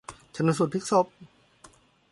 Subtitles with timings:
[0.35, 1.05] ชันสูตรพลิกศพ